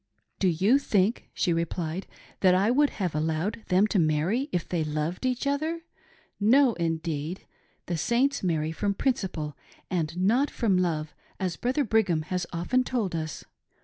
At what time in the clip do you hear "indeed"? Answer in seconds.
6.73-7.41